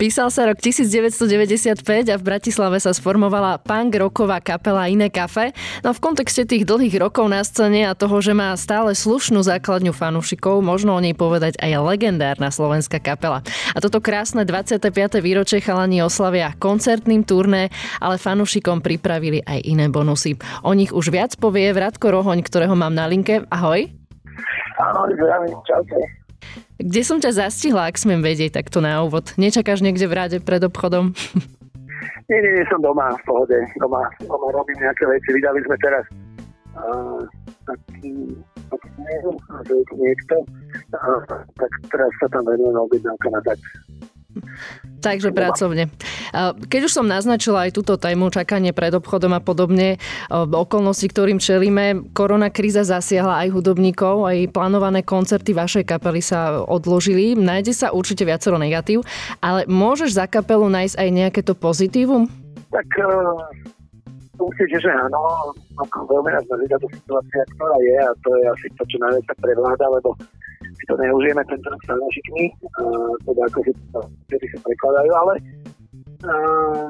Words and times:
Písal 0.00 0.32
sa 0.32 0.48
rok 0.48 0.56
1995 0.56 1.84
a 2.08 2.16
v 2.16 2.24
Bratislave 2.24 2.80
sa 2.80 2.96
sformovala 2.96 3.60
punk 3.60 4.00
rocková 4.00 4.40
kapela 4.40 4.88
Iné 4.88 5.12
kafe. 5.12 5.52
No 5.84 5.92
v 5.92 6.00
kontexte 6.00 6.48
tých 6.48 6.64
dlhých 6.64 6.96
rokov 6.96 7.28
na 7.28 7.44
scéne 7.44 7.84
a 7.84 7.92
toho, 7.92 8.16
že 8.24 8.32
má 8.32 8.56
stále 8.56 8.96
slušnú 8.96 9.44
základňu 9.44 9.92
fanúšikov, 9.92 10.64
možno 10.64 10.96
o 10.96 11.04
nej 11.04 11.12
povedať 11.12 11.60
aj 11.60 11.84
legendárna 11.84 12.48
slovenská 12.48 12.96
kapela. 12.96 13.44
A 13.76 13.78
toto 13.84 14.00
krásne 14.00 14.48
25. 14.48 14.88
výročie 15.20 15.60
chalani 15.60 16.00
oslavia 16.00 16.56
koncertným 16.56 17.20
turné, 17.20 17.68
ale 18.00 18.16
fanúšikom 18.16 18.80
pripravili 18.80 19.44
aj 19.44 19.68
iné 19.68 19.92
bonusy. 19.92 20.40
O 20.64 20.72
nich 20.72 20.96
už 20.96 21.12
viac 21.12 21.36
povie 21.36 21.76
Vratko 21.76 22.08
Rohoň, 22.08 22.40
ktorého 22.40 22.72
mám 22.72 22.96
na 22.96 23.04
linke. 23.04 23.44
Ahoj. 23.52 23.84
Ahoj, 24.80 25.12
zdravím, 25.12 25.60
čaute. 25.68 26.19
Kde 26.80 27.02
som 27.04 27.18
ťa 27.20 27.46
zastihla, 27.46 27.88
ak 27.88 28.00
smiem 28.00 28.24
vedieť 28.24 28.56
takto 28.56 28.80
na 28.80 29.04
úvod? 29.04 29.36
Nečakáš 29.36 29.84
niekde 29.84 30.08
v 30.08 30.16
rade 30.16 30.36
pred 30.40 30.62
obchodom? 30.64 31.12
Nie, 32.30 32.38
nie, 32.40 32.52
nie, 32.56 32.64
som 32.70 32.78
doma, 32.78 33.10
v 33.18 33.24
pohode. 33.26 33.58
Doma, 33.82 34.06
doma 34.22 34.48
robím 34.54 34.78
nejaké 34.78 35.02
veci. 35.02 35.34
Vydali 35.34 35.60
sme 35.66 35.76
teraz 35.82 36.04
uh, 36.78 37.26
taký, 37.66 38.38
taký 38.70 38.88
niekto, 39.98 40.34
uh, 40.94 41.20
tak 41.58 41.72
teraz 41.90 42.10
sa 42.22 42.30
tam 42.30 42.46
venuje 42.46 42.70
objednávka 42.70 43.28
na 43.34 43.40
tak 43.42 43.58
Takže 45.00 45.32
pracovne. 45.32 45.88
Keď 46.70 46.80
už 46.86 46.92
som 46.92 47.08
naznačila 47.08 47.66
aj 47.66 47.74
túto 47.74 47.96
tému, 47.96 48.28
čakanie 48.28 48.70
pred 48.70 48.92
obchodom 48.94 49.32
a 49.34 49.40
podobne, 49.40 49.96
okolnosti, 50.30 51.08
ktorým 51.08 51.40
čelíme, 51.40 52.12
korona 52.12 52.52
kríza 52.52 52.84
zasiahla 52.84 53.42
aj 53.42 53.48
hudobníkov, 53.50 54.28
aj 54.28 54.52
plánované 54.52 55.00
koncerty 55.02 55.56
vašej 55.56 55.88
kapely 55.88 56.20
sa 56.20 56.62
odložili. 56.62 57.32
Nájde 57.32 57.72
sa 57.74 57.90
určite 57.90 58.28
viacero 58.28 58.60
negatív, 58.60 59.02
ale 59.40 59.64
môžeš 59.66 60.20
za 60.20 60.26
kapelu 60.28 60.68
nájsť 60.68 60.96
aj 61.00 61.08
nejaké 61.10 61.40
to 61.42 61.56
pozitívum? 61.56 62.28
Tak 62.70 62.86
uh, 63.02 63.40
určite, 64.38 64.78
že 64.78 64.90
áno. 64.94 65.50
Veľmi 65.80 66.30
nás 66.36 66.44
mrzí 66.44 66.76
situácia, 66.92 67.42
ktorá 67.56 67.76
je 67.80 67.96
a 68.04 68.12
to 68.20 68.30
je 68.36 68.44
asi 68.52 68.66
to, 68.76 68.84
čo 68.84 68.96
najviac 69.00 69.32
prevláda, 69.40 69.86
lebo 69.88 70.12
si 70.80 70.84
to 70.88 70.96
neužijeme 70.96 71.44
tento 71.44 71.68
rok 71.68 71.82
uh, 71.84 73.12
teda 73.28 73.42
ako 73.52 73.58
si 73.68 73.72
to 73.92 74.00
vtedy 74.26 74.46
sa 74.48 74.58
prekladajú, 74.64 75.12
ale 75.12 75.34
uh, 76.24 76.86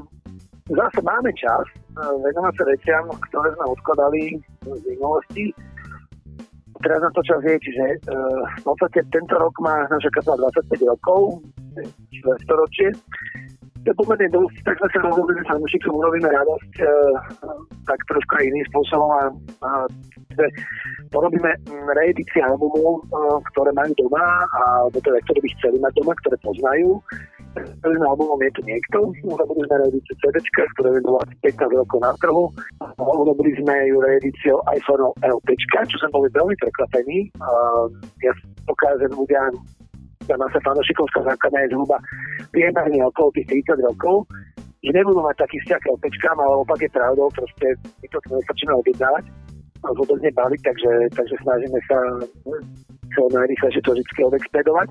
zase 0.70 0.98
máme 1.02 1.30
čas 1.34 1.66
venovať 1.98 2.54
sa 2.54 2.64
veciam, 2.70 3.04
ktoré 3.30 3.50
sme 3.58 3.66
odkladali 3.74 4.22
z 4.62 4.82
minulosti. 4.86 5.44
Teraz 6.80 7.02
na 7.04 7.10
to 7.12 7.20
čas 7.26 7.42
je, 7.44 7.56
čiže 7.60 7.84
uh, 8.08 8.40
v 8.62 8.64
podstate 8.64 9.04
tento 9.10 9.34
rok 9.36 9.52
má 9.60 9.84
naša 9.90 10.08
kapela 10.16 10.48
25 10.48 10.80
rokov, 10.86 11.44
storočie. 12.46 12.94
To 13.84 13.86
je 13.92 13.96
pomerne 13.96 14.28
dosť, 14.28 14.56
tak 14.64 14.76
sme 14.76 14.88
sa 14.92 15.00
rozhodli, 15.08 15.32
že 15.40 15.48
fanúšikom 15.48 15.92
urobíme 15.96 16.28
radosť 16.28 16.72
uh, 16.84 16.88
tak 17.84 17.98
trošku 18.08 18.32
aj 18.38 18.44
iným 18.48 18.66
spôsobom 18.72 19.10
a, 19.12 19.22
a 19.64 19.70
porobíme 21.10 21.50
mm, 21.66 21.86
reedície 21.94 22.40
albumov, 22.42 23.02
eh, 23.04 23.38
ktoré 23.52 23.70
majú 23.74 23.92
doma, 23.98 24.24
alebo 24.78 24.96
teda, 25.02 25.18
ktoré 25.26 25.38
by 25.42 25.50
chceli 25.58 25.76
mať 25.82 25.92
doma, 25.98 26.12
ktoré 26.22 26.36
poznajú. 26.40 26.90
Prvým 27.82 28.04
albumom 28.06 28.38
je 28.46 28.50
tu 28.54 28.62
niekto, 28.62 29.10
urobili 29.26 29.66
sme 29.66 29.82
reedíciu 29.82 30.14
CD, 30.22 30.38
ktoré 30.78 31.02
bolo 31.02 31.18
asi 31.26 31.34
15 31.42 31.82
rokov 31.82 31.98
na 31.98 32.14
trhu. 32.22 32.46
Urobili 33.02 33.58
sme 33.58 33.74
ju 33.90 33.98
reedíciou 33.98 34.62
iPhone 34.70 35.10
LP, 35.18 35.58
čo 35.90 35.96
som 35.98 36.14
boli 36.14 36.30
veľmi 36.30 36.54
prekvapený. 36.62 37.34
Ja 38.22 38.30
dokážem 38.70 39.10
ľudia, 39.10 39.50
tá 40.30 40.38
naša 40.38 40.62
fanošikovská 40.62 41.26
základňa 41.26 41.66
je 41.66 41.70
zhruba 41.74 41.98
priemerne 42.54 43.02
okolo 43.10 43.34
tých 43.34 43.66
30 43.66 43.82
rokov, 43.82 44.30
že 44.86 44.94
nebudú 44.94 45.18
mať 45.18 45.42
taký 45.42 45.58
vzťah 45.66 45.80
k 45.82 45.90
LPčkám, 45.90 46.38
ale 46.38 46.54
opak 46.62 46.78
je 46.86 46.90
pravdou, 46.94 47.34
proste 47.34 47.66
my 47.98 48.06
to 48.14 48.18
nestačíme 48.30 48.72
objednávať 48.78 49.26
vôbec 49.84 50.18
nebaviť, 50.20 50.60
takže, 50.60 50.92
takže 51.16 51.36
snažíme 51.40 51.80
sa 51.88 51.98
čo 53.10 53.26
najrychlejšie 53.32 53.80
to 53.82 53.96
vždy 53.96 54.22
odexpedovať. 54.28 54.88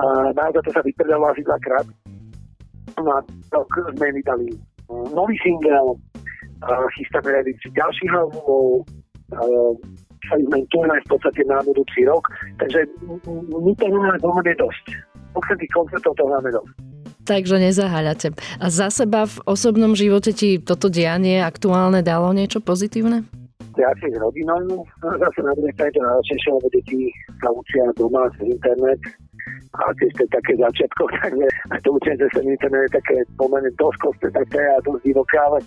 A 0.00 0.04
naozaj 0.32 0.62
to 0.64 0.72
sa 0.72 0.80
vypredalo 0.80 1.28
asi 1.28 1.44
dvakrát. 1.44 1.86
No 2.96 3.10
a 3.12 3.20
rok 3.52 3.68
sme 3.92 4.08
vydali 4.16 4.56
nový 5.12 5.36
single, 5.44 6.00
chystáme 6.96 7.28
reedíciu 7.28 7.68
ďalších 7.76 8.12
albumov, 8.16 8.88
chceli 10.24 10.42
sme 10.48 10.58
turné 10.72 10.96
v 11.04 11.08
podstate 11.08 11.42
na 11.44 11.60
budúci 11.64 12.04
rok, 12.08 12.24
takže 12.60 12.88
my 13.52 13.72
to 13.76 13.84
máme 13.88 14.16
dohromady 14.20 14.56
dosť. 14.56 14.84
Okrem 15.32 15.56
tých 15.60 15.72
koncertov 15.72 16.12
to 16.16 16.24
máme 16.28 16.48
dosť. 16.52 16.72
Takže 17.22 17.56
nezaháľate. 17.62 18.34
A 18.58 18.66
za 18.66 18.90
seba 18.90 19.30
v 19.30 19.36
osobnom 19.46 19.94
živote 19.94 20.34
ti 20.34 20.58
toto 20.58 20.90
dianie 20.90 21.38
aktuálne 21.38 22.02
dalo 22.02 22.34
niečo 22.34 22.58
pozitívne? 22.58 23.24
Viacej 23.76 24.10
s 24.14 24.18
rodinou. 24.18 24.84
Zase 25.02 25.40
na 25.42 25.52
druhej 25.56 25.74
strane 25.76 25.92
to 25.94 26.00
najlepšie, 26.02 26.50
lebo 26.52 26.68
deti 26.72 27.00
sa 27.40 27.48
učia 27.50 27.84
doma 27.96 28.22
cez 28.36 28.46
internet 28.52 29.00
a 29.72 29.90
to 29.96 30.02
je 30.06 30.26
také 30.28 30.52
začiatko, 30.60 31.02
takže 31.22 31.46
aj 31.72 31.80
to 31.82 31.88
učenie 31.96 32.16
cez 32.20 32.44
internet 32.44 32.82
je 32.88 32.96
také 33.00 33.16
pomerne 33.40 33.70
dosť 33.80 33.98
kostetaté 34.04 34.60
a 34.60 34.76
dosť 34.84 35.02
divoké, 35.02 35.36
ale 35.40 35.58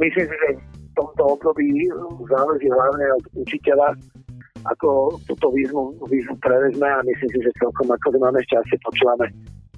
myslím 0.00 0.26
si, 0.26 0.36
že 0.36 0.50
v 0.58 0.92
tomto 0.96 1.22
období 1.38 1.88
záleží 2.28 2.68
hlavne 2.68 3.06
od 3.16 3.24
učiteľa, 3.46 3.88
ako 4.68 5.18
túto 5.26 5.46
výzvu, 5.50 5.96
výzvu 6.06 6.34
prevezme 6.44 6.86
a 6.86 7.00
myslím 7.02 7.30
si, 7.32 7.38
že 7.40 7.58
celkom 7.58 7.88
ako 7.88 8.12
máme 8.20 8.38
šťastie, 8.44 8.76
počúvame 8.84 9.26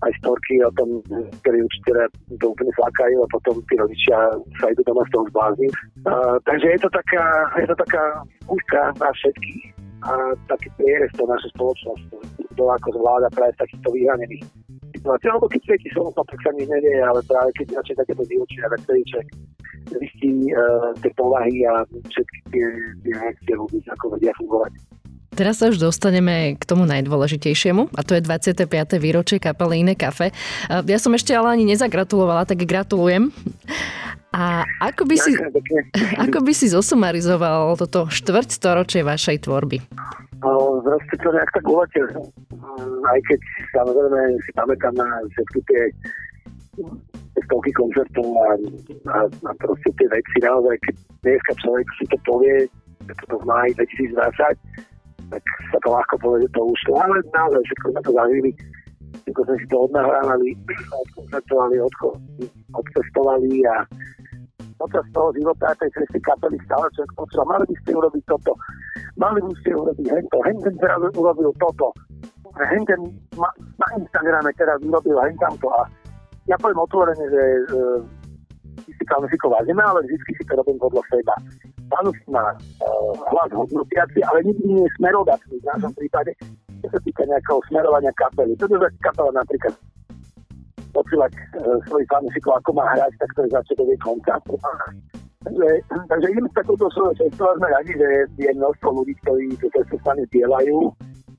aj 0.05 0.13
storky 0.21 0.61
o 0.61 0.71
tom, 0.77 1.01
ktorí 1.43 1.59
učiteľe 1.65 2.05
to 2.41 2.47
úplne 2.53 2.73
flakajú 2.77 3.17
a 3.25 3.33
potom 3.33 3.55
tí 3.67 3.75
rodičia 3.81 4.19
sa 4.61 4.67
idú 4.69 4.83
doma 4.85 5.03
z 5.09 5.11
toho 5.17 5.25
zblázni. 5.33 5.69
Uh, 6.05 6.37
takže 6.45 6.67
je 6.77 6.81
to 6.85 6.91
taká, 6.93 7.25
je 7.59 7.67
to 7.69 7.77
taká 7.81 8.03
skúška 8.45 8.83
na 9.01 9.09
všetkých 9.17 9.63
a 10.05 10.13
taký 10.53 10.69
prierez 10.77 11.09
to 11.17 11.25
naše 11.25 11.49
spoločnosť, 11.57 12.05
kto 12.53 12.63
ako 12.69 12.89
zvláda 13.01 13.29
práve 13.33 13.57
takýchto 13.57 13.89
vyhranených 13.89 14.45
situácií. 14.93 15.29
Alebo 15.33 15.49
keď 15.49 15.61
svieti 15.65 15.89
slnko, 15.97 16.21
tak 16.29 16.39
sa 16.45 16.51
nič 16.53 16.69
nevie, 16.69 17.01
ale 17.01 17.21
práve 17.25 17.51
keď 17.57 17.67
začne 17.81 18.05
takéto 18.05 18.23
divočina, 18.29 18.69
tak 18.69 18.81
vtedy 18.85 19.01
človek 19.09 19.29
zistí 19.97 20.33
uh, 20.53 20.93
tie 21.01 21.13
povahy 21.17 21.65
a 21.65 21.85
všetky 21.89 22.39
tie, 22.53 22.67
tie 23.05 23.15
reakcie 23.17 23.55
ľudí, 23.57 23.81
ako 23.89 24.05
vedia 24.17 24.33
fungovať. 24.37 24.73
Teraz 25.35 25.59
sa 25.59 25.67
už 25.67 25.83
dostaneme 25.83 26.55
k 26.55 26.63
tomu 26.63 26.87
najdôležitejšiemu 26.87 27.91
a 27.91 28.01
to 28.07 28.15
je 28.15 28.23
25. 28.23 28.71
výročie 29.03 29.43
kapely 29.43 29.83
Iné 29.83 29.99
kafe. 29.99 30.31
Ja 30.71 30.99
som 31.03 31.11
ešte 31.11 31.35
ale 31.35 31.59
ani 31.59 31.67
nezagratulovala, 31.67 32.47
tak 32.47 32.63
gratulujem. 32.63 33.35
A 34.31 34.67
ako 34.79 35.11
by 35.11 35.17
si, 35.19 35.35
ako 36.25 36.39
by 36.43 36.53
si 36.55 36.71
zosumarizoval 36.71 37.75
toto 37.75 38.07
štvrť 38.07 38.49
storočie 38.51 39.03
vašej 39.03 39.47
tvorby? 39.47 39.83
Zraste 40.85 41.15
to 41.19 41.29
nejak 41.35 41.51
tak 41.51 41.65
ulete. 41.67 42.01
Aj 43.07 43.21
keď 43.27 43.41
samozrejme 43.75 44.21
si 44.45 44.51
pamätám 44.55 44.95
na 44.95 45.09
všetky 45.35 45.61
tie 45.67 45.83
stovky 47.47 47.73
koncertov 47.75 48.27
a, 48.27 48.51
a, 49.11 49.19
a 49.27 49.51
proste 49.59 49.91
tie 49.99 50.07
veci 50.11 50.37
naozaj, 50.43 50.77
keď 50.85 50.95
dneska 51.27 51.53
človek 51.63 51.87
si 51.99 52.05
to 52.11 52.19
povie, 52.29 52.69
to 53.09 53.37
v 53.41 53.45
máji 53.47 53.71
2020, 53.79 54.94
tak 55.35 55.43
sa 55.75 55.79
to 55.83 55.89
ľahko 55.91 56.15
povie, 56.23 56.47
že 56.47 56.55
to 56.55 56.63
ušlo. 56.63 56.93
Ale 57.03 57.19
naozaj 57.35 57.63
všetko 57.67 57.87
sme 57.91 58.01
to 58.07 58.13
zažili, 58.15 58.51
všetko 59.27 59.41
sme 59.43 59.57
si 59.59 59.67
to 59.67 59.77
odnahrávali, 59.91 60.49
odkoncertovali, 61.03 61.77
odcestovali 62.71 63.51
a 63.67 63.77
počas 64.79 65.05
toho 65.15 65.29
života 65.35 65.75
tej 65.79 65.91
cesty 65.95 66.19
kapely 66.23 66.59
stále 66.67 66.87
človek 66.95 67.13
počúva, 67.15 67.45
mali 67.59 67.65
by 67.71 67.77
ste 67.83 67.91
urobiť 67.95 68.25
toto, 68.27 68.53
mali 69.19 69.39
by 69.43 69.55
ste 69.63 69.71
urobiť 69.71 70.07
hento, 70.11 70.39
henten 70.43 70.75
teraz 70.83 70.99
urobil 71.15 71.51
toto, 71.63 71.89
henten 72.59 73.01
na 73.39 73.89
Instagrame 73.99 74.51
teraz 74.59 74.79
urobil 74.83 75.19
hentamto 75.23 75.67
a 75.79 75.87
ja 76.51 76.59
poviem 76.61 76.85
otvorene, 76.85 77.25
že 77.33 77.43
e, 77.43 77.63
si 78.85 79.05
kvalifiko 79.09 79.49
vážime, 79.49 79.81
ale 79.81 80.05
vždy 80.05 80.33
si 80.37 80.45
to 80.45 80.53
robím 80.61 80.77
podľa 80.77 81.03
seba. 81.09 81.35
Má 82.29 82.47
uh, 82.57 83.13
hlas 83.31 83.51
hodnotiaci, 83.53 84.21
ale 84.25 84.43
nikdy 84.45 84.65
nie 84.67 84.83
je 84.85 84.95
smerodatný 84.99 85.57
v 85.61 85.69
našom 85.69 85.93
prípade, 85.95 86.33
čo 86.83 86.89
sa 86.91 86.99
týka 87.05 87.23
nejakého 87.29 87.61
smerovania 87.71 88.13
kapely. 88.19 88.57
Toto 88.59 88.77
je 88.77 88.89
kapela 89.05 89.33
napríklad 89.37 89.75
posielať 90.95 91.33
uh, 91.61 91.79
svojich 91.87 92.09
fanúšikov, 92.11 92.59
ako 92.59 92.71
má 92.75 92.85
hrať, 92.99 93.13
tak 93.21 93.31
to 93.37 93.41
je 93.47 93.55
začiatový 93.55 93.95
konca. 94.03 94.35
Takže, 95.45 95.69
takže 96.09 96.27
ideme 96.33 96.49
s 96.49 96.57
takouto 96.57 96.89
svojou 96.97 97.15
cestou 97.21 97.53
sme 97.61 97.69
radi, 97.69 97.93
že 97.95 98.09
je 98.41 98.51
množstvo 98.57 98.89
ľudí, 98.97 99.15
ktorí 99.23 99.53
túto 99.61 99.69
cestu 99.77 99.97
s 100.01 100.05
nami 100.09 100.25
dielajú 100.33 100.89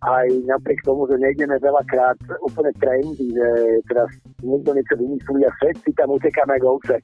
aj 0.06 0.28
napriek 0.46 0.80
tomu, 0.86 1.10
že 1.10 1.18
nejdeme 1.18 1.57
veľakrát 1.57 2.18
úplne 2.46 2.72
trendy, 2.78 3.25
že 3.34 3.48
teraz 3.90 4.10
niekto 4.46 4.78
niečo 4.78 4.96
vymyslí 5.02 5.42
a 5.46 5.52
všetci 5.57 5.90
tam 5.98 6.13
utekáme 6.13 6.54
ako 6.62 6.78
ovce. 6.78 6.96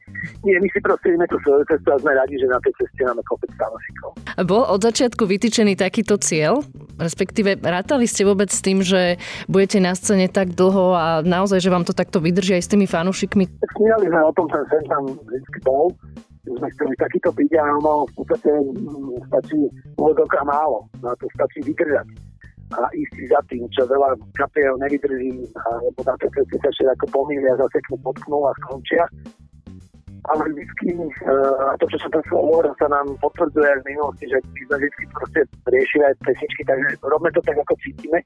Nie, 0.46 0.62
my 0.62 0.70
si 0.70 0.80
proste 0.86 1.14
ideme 1.14 1.26
tú 1.26 1.38
svoju 1.42 1.66
cestu 1.66 1.90
a 1.90 1.98
sme 1.98 2.14
radi, 2.14 2.36
že 2.38 2.48
na 2.48 2.62
tej 2.62 2.74
ceste 2.78 3.02
máme 3.02 3.24
kopec 3.26 3.52
fanúšikov. 3.58 4.10
Bol 4.46 4.64
od 4.70 4.80
začiatku 4.86 5.24
vytýčený 5.26 5.74
takýto 5.74 6.22
cieľ? 6.22 6.62
Respektíve 7.02 7.58
rátali 7.58 8.06
ste 8.06 8.22
vôbec 8.22 8.54
s 8.54 8.62
tým, 8.62 8.86
že 8.86 9.18
budete 9.50 9.82
na 9.82 9.98
scéne 9.98 10.30
tak 10.30 10.54
dlho 10.54 10.94
a 10.94 11.06
naozaj, 11.26 11.58
že 11.58 11.74
vám 11.74 11.86
to 11.88 11.98
takto 11.98 12.22
vydrží 12.22 12.62
aj 12.62 12.64
s 12.64 12.72
tými 12.72 12.86
fanúšikmi? 12.86 13.50
Snívali 13.74 14.06
sme 14.14 14.22
o 14.22 14.34
tom, 14.38 14.46
že 14.54 14.62
sem 14.70 14.84
tam 14.86 15.04
vždy 15.10 15.60
bol, 15.66 15.90
sme 16.46 16.68
chceli 16.78 16.94
takýto 16.98 17.30
byť 17.34 17.52
a 17.58 17.64
ono 17.82 18.06
v 18.10 18.14
podstate 18.18 18.50
mm, 18.50 19.30
stačí 19.30 19.58
úvodok 19.98 20.30
a 20.38 20.44
málo. 20.46 20.90
No 21.02 21.14
a 21.14 21.16
to 21.18 21.26
stačí 21.38 21.66
vydržať 21.66 22.31
a 22.76 22.88
ísť 22.96 23.16
za 23.28 23.40
tým, 23.52 23.64
čo 23.76 23.84
veľa 23.88 24.16
kapiel 24.40 24.80
nevydrží, 24.80 25.48
alebo 25.68 26.00
na 26.08 26.16
to 26.20 26.28
ceste 26.32 26.58
sa 26.64 26.70
všetko 26.72 27.06
pomýlia, 27.12 27.60
zaseknú, 27.60 28.00
potknú 28.06 28.40
a 28.48 28.52
skončia. 28.64 29.04
Ale 30.30 30.54
vždy, 30.54 31.02
uh, 31.02 31.74
to, 31.82 31.90
čo 31.90 31.98
som 31.98 32.14
tam 32.14 32.22
hovoril, 32.30 32.70
sa 32.78 32.86
nám 32.94 33.10
potvrdzuje 33.26 33.66
aj 33.66 33.80
v 33.82 33.90
minulosti, 33.90 34.26
že 34.30 34.38
my 34.54 34.62
sme 34.70 34.78
vždy 34.86 35.04
proste 35.18 35.42
riešili 35.66 36.04
aj 36.06 36.16
pesničky, 36.22 36.62
takže 36.70 36.88
robme 37.02 37.34
to 37.34 37.42
tak, 37.42 37.58
ako 37.58 37.74
cítime. 37.82 38.22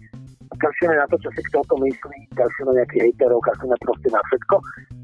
Kašíme 0.59 0.91
na 0.91 1.07
to, 1.07 1.15
čo 1.23 1.31
si 1.31 1.41
kto 1.47 1.63
o 1.63 1.69
tom 1.71 1.79
myslí, 1.87 2.19
kašíme 2.35 2.71
nejakých 2.75 3.01
hejterov, 3.09 3.39
kašíme 3.47 3.75
proste 3.79 4.11
na 4.11 4.19
všetko. 4.27 4.55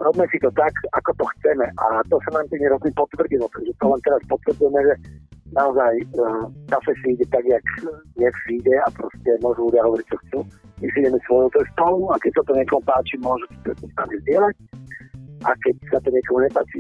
Robme 0.04 0.26
si 0.36 0.38
to 0.44 0.52
tak, 0.52 0.74
ako 1.00 1.12
to 1.16 1.26
chceme. 1.40 1.66
A 1.80 1.86
to 2.12 2.20
sa 2.28 2.30
nám 2.36 2.46
tými 2.52 2.68
roky 2.68 2.92
potvrdilo, 2.92 3.48
takže 3.56 3.72
to 3.80 3.86
len 3.88 4.02
teraz 4.04 4.22
potvrdzujeme, 4.28 4.80
že 4.84 4.94
naozaj 5.52 5.94
uh, 6.18 6.48
kafe 6.72 6.92
si 7.04 7.16
ide 7.16 7.26
tak, 7.30 7.46
jak, 7.46 7.66
jak 8.18 8.36
si 8.48 8.60
ide 8.60 8.76
a 8.84 8.88
proste 8.92 9.32
môžu 9.44 9.68
ľudia 9.68 9.84
hovoriť, 9.86 10.06
čo 10.08 10.18
chcú. 10.28 10.40
My 10.82 10.88
si 10.90 10.98
ideme 11.04 11.20
svojou 11.30 11.50
cestou 11.54 11.94
a 12.10 12.16
keď 12.18 12.32
sa 12.40 12.44
to 12.50 12.54
niekomu 12.58 12.84
páči, 12.90 13.16
môžu 13.22 13.46
to 13.62 13.72
s 13.76 13.94
nami 13.94 14.16
zdieľať 14.26 14.56
a 15.42 15.52
keď 15.58 15.76
sa 15.90 15.98
to 16.02 16.10
niekomu 16.14 16.46
nepáči, 16.46 16.80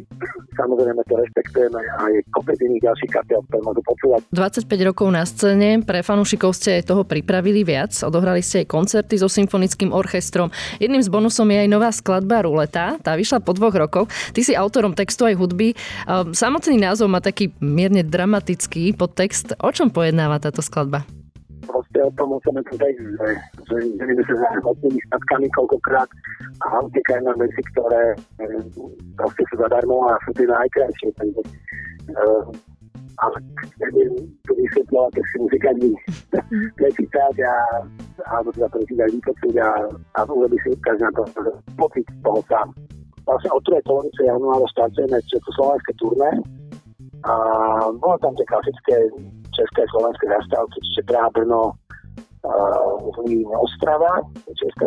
samozrejme 0.54 1.02
to 1.10 1.14
rešpektujeme 1.18 1.82
a 1.82 2.02
je 2.14 2.20
kopec 2.34 2.58
iných 2.62 2.84
ďalších 2.86 3.12
kapiel, 3.12 3.42
ktoré 3.50 3.62
môžu 3.66 3.82
počúvať. 3.86 4.22
25 4.34 4.90
rokov 4.90 5.08
na 5.10 5.24
scéne, 5.26 5.82
pre 5.82 6.06
fanúšikov 6.06 6.54
ste 6.54 6.86
toho 6.86 7.02
pripravili 7.06 7.66
viac, 7.66 7.94
odohrali 8.06 8.46
ste 8.46 8.66
aj 8.66 8.72
koncerty 8.72 9.16
so 9.18 9.28
symfonickým 9.32 9.90
orchestrom. 9.94 10.54
Jedným 10.78 11.02
z 11.02 11.10
bonusom 11.10 11.50
je 11.50 11.66
aj 11.66 11.70
nová 11.70 11.90
skladba 11.90 12.46
Ruleta, 12.46 12.98
tá 13.02 13.18
vyšla 13.18 13.42
po 13.42 13.54
dvoch 13.58 13.74
rokoch. 13.74 14.08
Ty 14.34 14.42
si 14.42 14.54
autorom 14.54 14.94
textu 14.94 15.26
aj 15.26 15.38
hudby. 15.38 15.74
Ehm, 15.74 16.34
samotný 16.36 16.78
názov 16.78 17.10
má 17.10 17.24
taký 17.24 17.54
mierne 17.60 18.06
dramatický 18.06 18.94
podtext. 18.94 19.58
O 19.62 19.70
čom 19.74 19.90
pojednáva 19.90 20.42
táto 20.42 20.62
skladba? 20.62 21.21
Proste 22.02 22.08
o 22.08 22.18
tom 22.18 22.30
musíme 22.30 22.62
tu 22.64 22.74
že, 22.78 23.28
že, 23.70 23.76
že 23.98 24.04
my 24.06 24.14
sme 24.26 24.36
sa 24.38 24.50
hodnými 24.66 25.00
statkami 25.08 25.48
koľkokrát 25.54 26.10
a 26.66 26.82
utekajú 26.82 27.22
nám 27.26 27.38
veci, 27.38 27.62
ktoré 27.74 28.04
eh, 28.42 28.62
proste 29.18 29.44
sú 29.50 29.56
zadarmo 29.62 30.10
a 30.10 30.18
sú 30.26 30.32
tie 30.34 30.48
najkrajšie. 30.50 31.10
Takže, 31.18 31.42
uh, 32.18 32.46
ale 33.22 33.38
neviem 33.78 34.18
to 34.50 34.52
vysvetľovať, 34.58 35.12
tak 35.14 35.26
si 35.30 35.38
musí 35.38 35.58
každý 35.62 35.90
prečítať 36.80 37.36
a 37.46 37.54
alebo 38.34 38.50
teda 38.54 38.70
prečítať, 38.70 39.10
vypočuť 39.14 39.56
a, 39.62 39.70
a 40.18 40.20
urobiť 40.26 40.60
si 40.66 40.70
každý 40.82 41.06
na 41.06 41.14
to 41.14 41.24
pocit 41.78 42.06
toho 42.26 42.42
sám. 42.50 42.74
Vlastne 43.30 43.50
od 43.54 43.62
3. 43.62 43.86
polovice 43.86 44.22
januára 44.26 44.66
startujeme 44.74 45.22
Československé 45.30 45.94
turné 46.02 46.32
a 47.30 47.34
bolo 47.94 48.18
tam 48.18 48.34
tie 48.34 48.46
klasické 48.50 48.98
české 49.54 49.84
a 49.84 49.92
slovenské 49.92 50.26
zastávky, 50.28 50.78
čiže 50.90 51.08
Praha, 51.08 51.30
Brno, 51.36 51.76
uh, 52.44 53.62
Ostrava, 53.62 54.22
česká, 54.58 54.86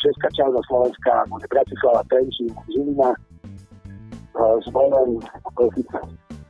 česká 0.00 0.28
časť 0.36 0.54
a 0.56 0.62
Slovenská, 0.68 1.14
bude 1.28 1.46
Bratislava, 1.50 2.02
Trenčín, 2.08 2.50
Žilina, 2.72 3.10
uh, 3.12 4.56
Zvolen, 4.68 5.20
Košice. 5.54 6.00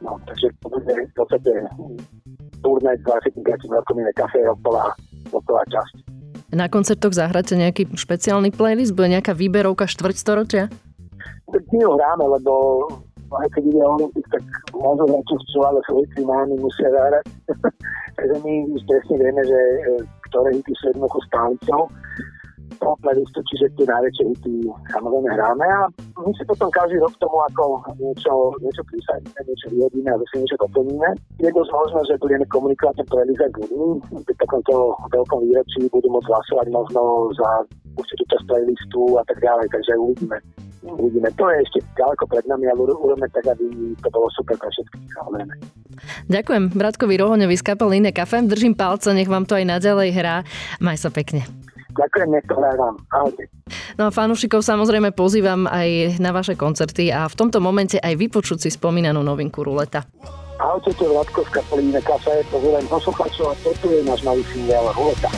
No, 0.03 0.19
takže 0.27 0.51
to 0.63 0.67
bude 0.69 0.95
v 0.95 1.15
podstate 1.15 1.53
turné 2.63 2.93
25 3.07 3.39
rokov 3.71 3.95
iné 3.99 4.13
kafe 4.19 4.43
roková, 4.43 4.95
roková 5.31 5.63
časť. 5.71 5.95
Na 6.53 6.69
koncertoch 6.69 7.17
zahráte 7.17 7.57
nejaký 7.57 7.89
špeciálny 7.97 8.53
playlist? 8.53 8.93
Bude 8.93 9.09
nejaká 9.09 9.33
výberovka 9.33 9.89
štvrťstoročia? 9.89 10.69
Tak 11.49 11.63
my 11.73 11.81
ho 11.87 11.97
hráme, 11.97 12.25
lebo 12.29 12.53
aj 13.41 13.49
keď 13.57 13.63
ide 13.73 13.83
Olympik, 13.83 14.27
tak 14.29 14.45
chcú, 15.53 15.59
ale 15.65 15.81
svoji 15.89 16.25
mámy 16.25 16.55
musia 16.61 16.89
zahrať. 16.93 17.25
Takže 18.19 18.37
my 18.45 18.53
už 18.77 18.83
presne 18.89 19.17
vieme, 19.21 19.43
že 19.45 19.59
e, 19.59 19.79
ktoré 20.29 20.49
hity 20.57 20.73
sú 20.81 20.85
jednoducho 20.93 21.19
stálicou 21.29 21.81
toho 22.81 22.97
playlistu, 23.05 23.39
čiže 23.53 23.69
tie 23.77 23.87
najväčšie 23.87 24.25
hity 24.33 24.55
samozrejme 24.91 25.29
hráme 25.29 25.67
a 25.71 25.81
my 26.19 26.33
si 26.35 26.43
potom 26.49 26.73
každý 26.73 26.99
rok 26.99 27.15
tomu 27.21 27.39
ako 27.53 27.85
niečo, 28.01 28.33
niečo 28.59 28.83
prisadíme, 28.89 29.39
niečo 29.45 29.67
vyhodíme 29.71 30.11
a 30.11 30.21
zase 30.25 30.35
niečo 30.43 30.57
doplníme. 30.57 31.09
Je 31.39 31.53
dosť 31.53 31.71
možné, 31.71 32.01
že 32.09 32.23
budeme 32.25 32.47
komunikovať 32.49 32.95
ten 32.99 33.07
playlist 33.13 33.45
aj 33.45 33.53
ľuďmi, 33.55 33.89
pri 34.25 34.35
takomto 34.41 34.75
veľkom 35.13 35.39
výročí 35.47 35.81
budú 35.93 36.09
môcť 36.11 36.29
hlasovať 36.33 36.67
možno 36.73 37.03
za 37.37 37.51
určitú 37.95 38.25
časť 38.35 38.45
playlistu 38.49 39.03
a 39.21 39.23
tak 39.29 39.39
ďalej, 39.45 39.67
takže 39.69 39.93
uvidíme 40.01 40.39
uvidíme. 40.83 41.31
To 41.39 41.45
je 41.51 41.57
ešte 41.63 41.79
ďaleko 41.95 42.25
pred 42.27 42.45
nami, 42.47 42.67
ale 42.67 42.81
urobíme 42.83 43.29
tak, 43.31 43.47
aby 43.47 43.95
to 44.03 44.09
bolo 44.11 44.27
super 44.35 44.59
pre 44.59 44.69
všetkých, 44.71 45.11
samozrejme. 45.15 45.55
Ďakujem 46.29 46.65
Bratkovi 46.75 47.15
Rohoňovi 47.19 47.57
z 47.59 47.65
kapel 47.65 47.95
Iné 47.95 48.11
Kafe. 48.11 48.43
Držím 48.43 48.75
palce, 48.75 49.15
nech 49.15 49.31
vám 49.31 49.47
to 49.47 49.55
aj 49.55 49.65
naďalej 49.67 50.09
hrá. 50.13 50.37
Maj 50.83 50.99
sa 50.99 51.11
pekne. 51.15 51.47
Ďakujem, 51.93 52.29
nech 52.33 52.47
to 52.49 52.57
vám. 52.57 52.97
Ahojte. 53.13 53.45
No 54.01 54.09
a 54.09 54.11
fanúšikov 54.11 54.65
samozrejme 54.65 55.13
pozývam 55.13 55.69
aj 55.69 56.17
na 56.19 56.33
vaše 56.33 56.57
koncerty 56.57 57.13
a 57.13 57.29
v 57.29 57.37
tomto 57.37 57.61
momente 57.61 58.01
aj 58.01 58.17
vypočuť 58.17 58.65
si 58.65 58.71
spomínanú 58.73 59.21
novinku 59.21 59.61
Ruleta. 59.61 60.09
Ahojte, 60.57 60.97
to 60.97 61.05
je 61.05 61.11
Vladko 61.13 61.45
z 61.45 61.51
kapely 61.53 61.83
Iné 61.93 62.01
Kafe. 62.01 62.41
Pozdravujem 62.49 62.89
poslucháčov 62.89 63.47
a 63.53 63.55
toto 63.61 63.87
je 63.93 64.01
náš 64.09 64.25
nový 64.25 64.41
single 64.49 64.89
Ruleta. 64.97 65.29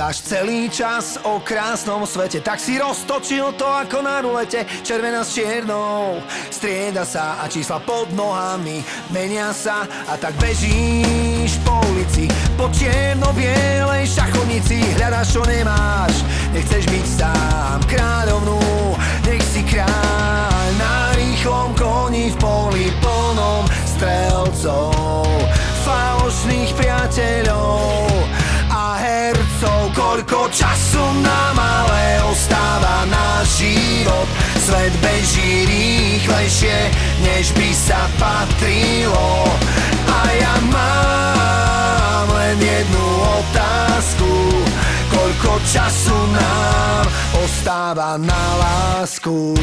Snívaš 0.00 0.24
celý 0.32 0.72
čas 0.72 1.20
o 1.28 1.44
krásnom 1.44 2.08
svete. 2.08 2.40
Tak 2.40 2.56
si 2.56 2.80
roztočil 2.80 3.52
to 3.52 3.68
ako 3.68 4.00
na 4.00 4.24
rulete 4.24 4.64
Červená 4.80 5.20
s 5.20 5.36
čiernou. 5.36 6.24
Strieda 6.48 7.04
sa 7.04 7.36
a 7.36 7.44
čísla 7.52 7.84
pod 7.84 8.08
nohami 8.16 8.80
Menia 9.12 9.52
sa 9.52 9.84
a 9.84 10.16
tak 10.16 10.32
bežíš 10.40 11.60
po 11.60 11.84
ulici. 11.92 12.32
Po 12.56 12.72
čierno-bielej 12.72 14.08
šachovnici 14.08 14.80
Hľadaš 14.96 15.36
čo 15.36 15.44
nemáš. 15.44 16.24
Nechceš 16.56 16.84
byť 16.88 17.06
sám 17.20 17.84
kráľovnú 17.84 18.56
Nech 19.28 19.44
si 19.52 19.60
kráľ 19.68 20.64
Na 20.80 21.12
rýchlom 21.12 21.76
koni 21.76 22.32
v 22.32 22.36
poli 22.40 22.88
plnom 23.04 23.68
strelcov. 23.84 24.96
Falošných 25.84 26.72
priateľov 26.72 27.49
Koľko 30.20 30.52
času 30.52 31.00
nám 31.24 31.56
ale 31.56 32.20
ostáva 32.28 33.08
na 33.08 33.40
život. 33.56 34.28
Svet 34.60 34.92
beží 35.00 35.64
rýchlejšie, 35.64 36.92
než 37.24 37.56
by 37.56 37.70
sa 37.72 38.04
patrilo. 38.20 39.48
A 40.12 40.20
ja 40.36 40.54
mám 40.68 42.26
len 42.36 42.60
jednu 42.60 43.06
otázku. 43.40 44.32
Koľko 45.08 45.56
času 45.64 46.18
nám 46.36 47.04
ostáva 47.40 48.20
na 48.20 48.44
lásku 48.60 49.56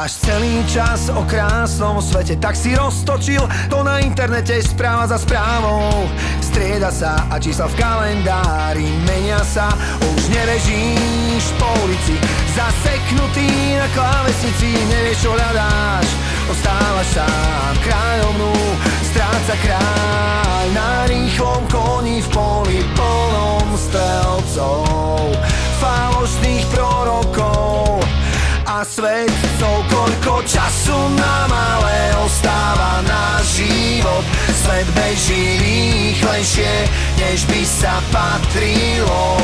Snívaš 0.00 0.24
celý 0.24 0.64
čas 0.64 1.12
o 1.12 1.28
krásnom 1.28 2.00
svete. 2.00 2.40
Tak 2.40 2.56
si 2.56 2.72
roztočil 2.72 3.44
to 3.68 3.84
na 3.84 4.00
internete 4.00 4.56
Správa 4.64 5.04
za 5.04 5.20
správou. 5.20 6.08
Strieda 6.40 6.88
sa 6.88 7.28
a 7.28 7.36
čísla 7.36 7.68
v 7.68 7.76
kalendári 7.76 8.88
Menia 9.04 9.44
sa, 9.44 9.68
už 10.00 10.32
nerežíš 10.32 11.52
po 11.60 11.68
ulici 11.84 12.16
Zaseknutý 12.56 13.76
na 13.76 13.92
klávesnici 13.92 14.72
Nevieš 14.88 15.20
čo 15.20 15.36
hľadáš. 15.36 16.08
Ostávaš 16.48 17.08
sám 17.20 17.74
kráľovnú 17.84 18.56
Stráca 19.04 19.54
kráľ 19.60 20.64
Na 20.72 21.12
rýchlom 21.12 21.60
koni 21.68 22.24
v 22.24 22.28
poli 22.32 22.80
plnom 22.96 23.68
strelcov. 23.76 25.36
Falošných 25.76 26.64
prorokov 26.72 26.99
a 28.80 28.84
svetcov 28.88 29.76
Koľko 29.92 30.40
času 30.48 30.96
nám 31.12 31.52
ale 31.52 32.16
ostáva 32.24 33.04
na 33.04 33.36
život. 33.44 34.24
Svet 34.56 34.88
beží 34.96 35.60
rýchlejšie, 35.60 36.88
než 37.20 37.44
by 37.44 37.60
sa 37.60 38.00
patrilo. 38.08 39.36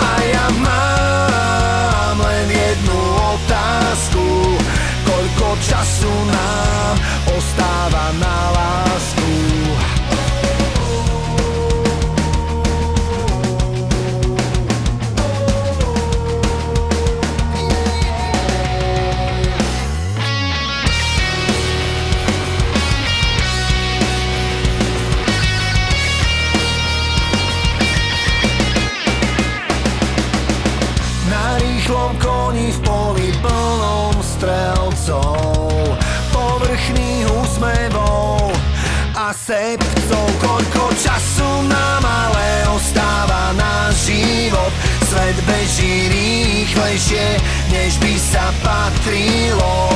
A 0.00 0.10
ja 0.32 0.46
mám 0.64 2.16
len 2.24 2.48
jednu 2.48 3.00
otázku. 3.36 4.56
Koľko 5.04 5.48
času 5.60 6.14
nám 6.32 6.94
ostáva 7.36 8.16
na 8.16 8.39
sebcov 39.50 40.26
Koľko 40.38 40.84
času 40.94 41.50
nám 41.66 42.02
ale 42.06 42.70
ostáva 42.70 43.50
na 43.58 43.90
život? 43.90 44.70
Svet 45.10 45.38
beží 45.42 46.06
rýchlejšie, 46.06 47.26
než 47.74 47.98
by 47.98 48.14
sa 48.14 48.46
patrilo 48.62 49.89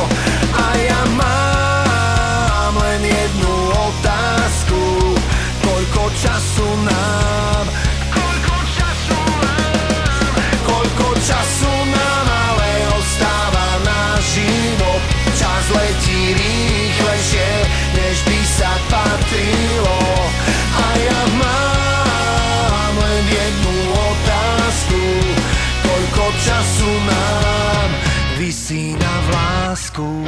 času 26.44 26.90
nám 27.08 27.90
vysí 28.36 28.96
na 29.00 29.14
vlásku 29.26 30.24